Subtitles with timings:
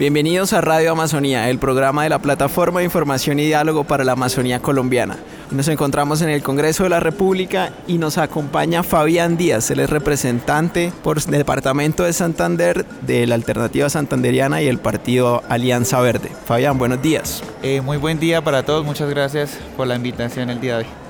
[0.00, 4.12] Bienvenidos a Radio Amazonía, el programa de la Plataforma de Información y Diálogo para la
[4.12, 5.18] Amazonía Colombiana.
[5.50, 9.90] Nos encontramos en el Congreso de la República y nos acompaña Fabián Díaz, él es
[9.90, 16.30] representante por el Departamento de Santander de la Alternativa Santanderiana y el Partido Alianza Verde.
[16.46, 17.42] Fabián, buenos días.
[17.62, 21.09] Eh, muy buen día para todos, muchas gracias por la invitación el día de hoy.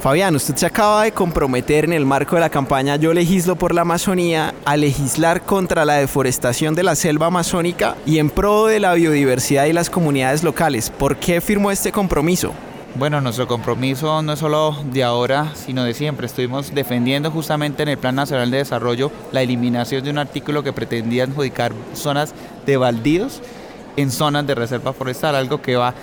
[0.00, 3.74] Fabián, usted se acaba de comprometer en el marco de la campaña Yo legislo por
[3.74, 8.78] la Amazonía a legislar contra la deforestación de la selva amazónica y en pro de
[8.78, 10.90] la biodiversidad y las comunidades locales.
[10.90, 12.52] ¿Por qué firmó este compromiso?
[12.98, 16.26] Bueno, nuestro compromiso no es solo de ahora, sino de siempre.
[16.26, 20.72] Estuvimos defendiendo justamente en el Plan Nacional de Desarrollo la eliminación de un artículo que
[20.72, 23.42] pretendía adjudicar zonas de baldíos
[23.96, 25.94] en zonas de reserva forestal, algo que va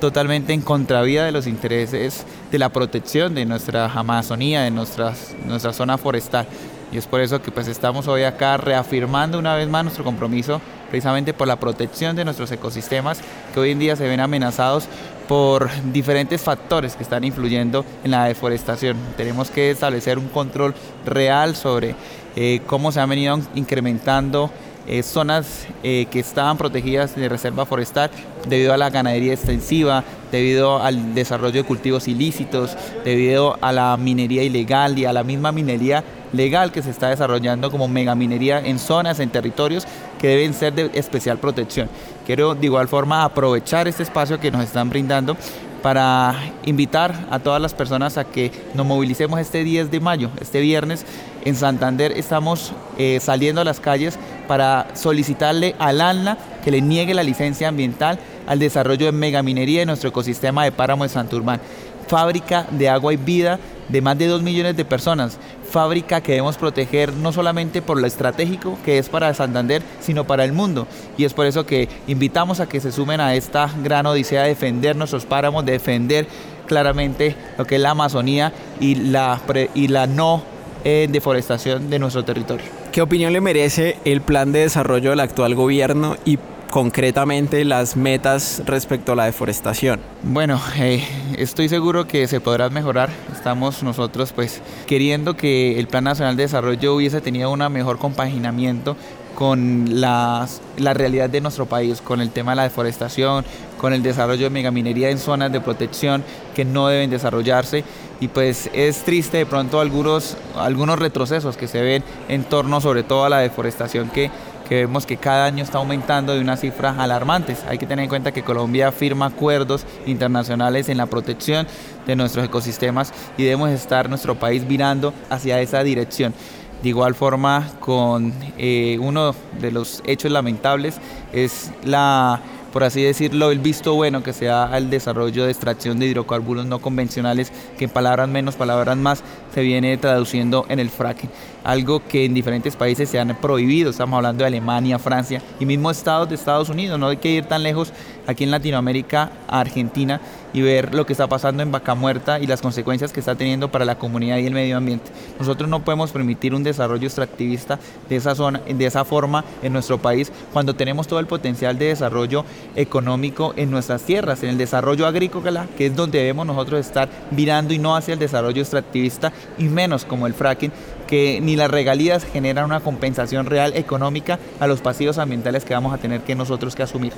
[0.00, 5.72] totalmente en contravía de los intereses de la protección de nuestra Amazonía, de nuestras, nuestra
[5.72, 6.46] zona forestal.
[6.92, 10.60] Y es por eso que pues estamos hoy acá reafirmando una vez más nuestro compromiso
[10.90, 13.20] precisamente por la protección de nuestros ecosistemas
[13.54, 14.88] que hoy en día se ven amenazados
[15.28, 18.96] por diferentes factores que están influyendo en la deforestación.
[19.16, 20.74] Tenemos que establecer un control
[21.06, 21.94] real sobre
[22.34, 24.50] eh, cómo se han venido incrementando
[24.88, 28.10] eh, zonas eh, que estaban protegidas de reserva forestal
[28.48, 34.42] debido a la ganadería extensiva, debido al desarrollo de cultivos ilícitos, debido a la minería
[34.42, 39.20] ilegal y a la misma minería legal que se está desarrollando como megaminería en zonas,
[39.20, 39.86] en territorios
[40.20, 41.88] que deben ser de especial protección.
[42.26, 45.36] Quiero de igual forma aprovechar este espacio que nos están brindando
[45.82, 50.60] para invitar a todas las personas a que nos movilicemos este 10 de mayo, este
[50.60, 51.04] viernes.
[51.44, 57.14] En Santander estamos eh, saliendo a las calles para solicitarle al ANLA que le niegue
[57.14, 61.60] la licencia ambiental al desarrollo de megaminería en nuestro ecosistema de páramo de Santurbán.
[62.06, 65.38] Fábrica de agua y vida de más de 2 millones de personas.
[65.70, 70.44] Fábrica que debemos proteger no solamente por lo estratégico que es para Santander, sino para
[70.44, 70.86] el mundo.
[71.16, 74.48] Y es por eso que invitamos a que se sumen a esta gran odisea de
[74.48, 76.26] defender nuestros páramos, de defender
[76.66, 79.40] claramente lo que es la Amazonía y la,
[79.74, 80.42] y la no
[80.84, 82.79] eh, deforestación de nuestro territorio.
[82.92, 86.40] ¿Qué opinión le merece el plan de desarrollo del actual gobierno y
[86.70, 90.00] concretamente las metas respecto a la deforestación?
[90.24, 91.04] Bueno, eh,
[91.38, 93.08] estoy seguro que se podrá mejorar.
[93.32, 98.96] Estamos nosotros pues queriendo que el Plan Nacional de Desarrollo hubiese tenido un mejor compaginamiento
[99.34, 100.46] con la
[100.78, 103.44] realidad de nuestro país, con el tema de la deforestación,
[103.78, 106.22] con el desarrollo de megaminería en zonas de protección
[106.54, 107.84] que no deben desarrollarse
[108.20, 113.02] y pues es triste de pronto algunos, algunos retrocesos que se ven en torno sobre
[113.02, 114.30] todo a la deforestación que,
[114.68, 117.64] que vemos que cada año está aumentando de unas cifras alarmantes.
[117.66, 121.66] Hay que tener en cuenta que Colombia firma acuerdos internacionales en la protección
[122.06, 126.34] de nuestros ecosistemas y debemos estar nuestro país virando hacia esa dirección.
[126.82, 130.98] De igual forma, con eh, uno de los hechos lamentables
[131.32, 132.40] es la
[132.72, 136.78] por así decirlo, el visto bueno que sea al desarrollo de extracción de hidrocarburos no
[136.78, 141.30] convencionales, que en palabras menos, palabras más, se viene traduciendo en el fracking.
[141.64, 145.90] Algo que en diferentes países se han prohibido, estamos hablando de Alemania, Francia y mismo
[145.90, 147.92] estados de Estados Unidos, no hay que ir tan lejos
[148.30, 150.20] aquí en Latinoamérica, Argentina,
[150.52, 153.70] y ver lo que está pasando en Vaca Muerta y las consecuencias que está teniendo
[153.70, 155.10] para la comunidad y el medio ambiente.
[155.38, 159.98] Nosotros no podemos permitir un desarrollo extractivista de esa zona, de esa forma en nuestro
[159.98, 162.44] país, cuando tenemos todo el potencial de desarrollo
[162.76, 167.74] económico en nuestras tierras, en el desarrollo agrícola, que es donde debemos nosotros estar virando
[167.74, 170.72] y no hacia el desarrollo extractivista y menos como el fracking,
[171.06, 175.92] que ni las regalías generan una compensación real económica a los pasivos ambientales que vamos
[175.92, 177.12] a tener que nosotros que asumir.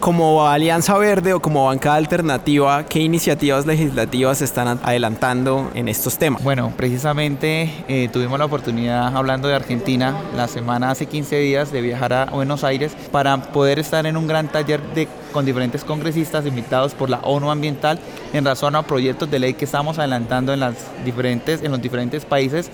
[0.00, 6.42] Como Alianza Verde o como bancada alternativa, ¿qué iniciativas legislativas están adelantando en estos temas?
[6.44, 11.80] Bueno, precisamente eh, tuvimos la oportunidad, hablando de Argentina, la semana hace 15 días de
[11.80, 16.46] viajar a Buenos Aires para poder estar en un gran taller de, con diferentes congresistas
[16.46, 17.98] invitados por la ONU Ambiental
[18.32, 22.24] en razón a proyectos de ley que estamos adelantando en, las diferentes, en los diferentes
[22.24, 22.70] países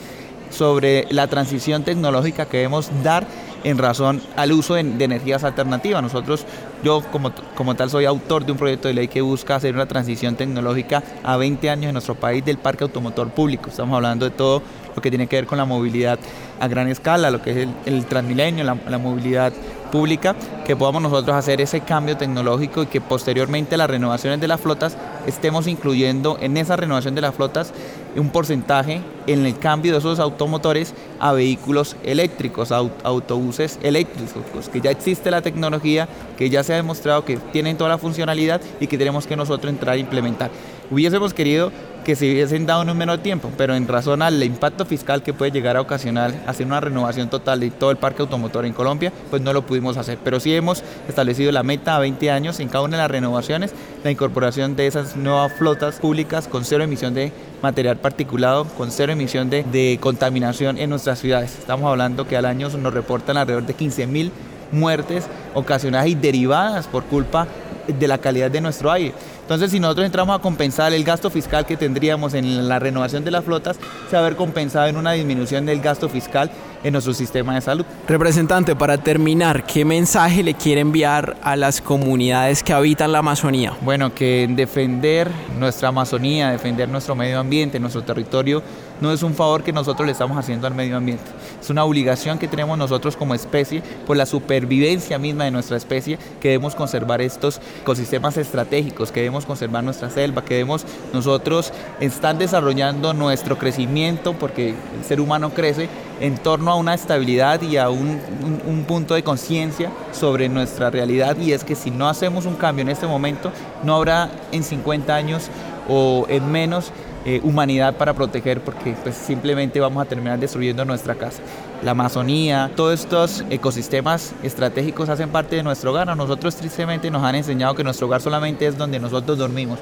[0.50, 3.26] sobre la transición tecnológica que debemos dar
[3.64, 6.02] en razón al uso de, energías alternativas.
[6.02, 6.46] Nosotros,
[6.82, 9.86] yo como, como tal soy autor de un proyecto de ley que busca hacer una
[9.86, 13.70] transición tecnológica a 20 años en nuestro país del parque automotor público.
[13.70, 14.62] Estamos hablando de todo
[14.94, 16.18] lo que tiene que ver con la movilidad
[16.60, 19.52] a gran escala, lo que es el, transmilenio, la, movilidad
[19.90, 24.60] pública, que podamos nosotros hacer ese cambio tecnológico y que posteriormente las renovaciones de las
[24.60, 24.96] flotas
[25.26, 27.72] estemos incluyendo en esa renovación de las flotas
[28.16, 34.80] un porcentaje en el cambio de esos automotores a vehículos eléctricos, a autobuses eléctricos, que
[34.80, 38.86] ya existe la tecnología, que ya se ha demostrado que tienen toda la funcionalidad y
[38.86, 40.50] que tenemos que nosotros entrar a implementar.
[40.90, 41.72] Hubiésemos querido
[42.04, 45.32] que se hubiesen dado en un menor tiempo, pero en razón al impacto fiscal que
[45.32, 49.12] puede llegar a ocasionar hacer una renovación total de todo el parque automotor en Colombia,
[49.30, 50.18] pues no lo pudimos hacer.
[50.22, 53.72] Pero sí hemos establecido la meta a 20 años en cada una de las renovaciones,
[54.04, 59.12] la incorporación de esas nuevas flotas públicas con cero emisión de material particulado, con cero
[59.12, 61.58] emisión de, de contaminación en nuestras ciudades.
[61.58, 64.30] Estamos hablando que al año nos reportan alrededor de 15 mil
[64.70, 65.24] muertes
[65.54, 67.46] ocasionadas y derivadas por culpa
[67.86, 69.14] de la calidad de nuestro aire.
[69.44, 73.30] Entonces, si nosotros entramos a compensar el gasto fiscal que tendríamos en la renovación de
[73.30, 73.76] las flotas,
[74.08, 76.50] se va a compensado en una disminución del gasto fiscal
[76.84, 77.84] en nuestro sistema de salud.
[78.06, 83.72] Representante, para terminar, ¿qué mensaje le quiere enviar a las comunidades que habitan la Amazonía?
[83.80, 88.62] Bueno, que defender nuestra Amazonía, defender nuestro medio ambiente, nuestro territorio,
[89.00, 91.24] no es un favor que nosotros le estamos haciendo al medio ambiente.
[91.60, 96.18] Es una obligación que tenemos nosotros como especie, por la supervivencia misma de nuestra especie,
[96.40, 102.36] que debemos conservar estos ecosistemas estratégicos, que debemos conservar nuestra selva, que debemos nosotros estar
[102.36, 105.88] desarrollando nuestro crecimiento, porque el ser humano crece
[106.20, 108.20] en torno a una estabilidad y a un,
[108.66, 112.82] un punto de conciencia sobre nuestra realidad y es que si no hacemos un cambio
[112.82, 113.52] en este momento,
[113.82, 115.50] no habrá en 50 años
[115.88, 116.92] o en menos
[117.26, 121.40] eh, humanidad para proteger porque pues, simplemente vamos a terminar destruyendo nuestra casa.
[121.82, 126.10] La Amazonía, todos estos ecosistemas estratégicos hacen parte de nuestro hogar.
[126.10, 129.78] A nosotros tristemente nos han enseñado que nuestro hogar solamente es donde nosotros dormimos.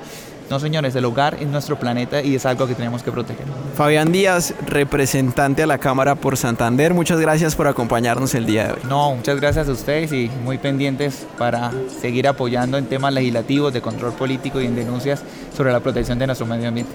[0.53, 3.47] No, señores, el hogar es nuestro planeta y es algo que tenemos que proteger.
[3.75, 8.73] Fabián Díaz, representante a la Cámara por Santander, muchas gracias por acompañarnos el día de
[8.75, 8.81] hoy.
[8.87, 11.73] No, muchas gracias a ustedes y muy pendientes para
[12.03, 15.23] seguir apoyando en temas legislativos, de control político y en denuncias
[15.57, 16.93] sobre la protección de nuestro medio ambiente.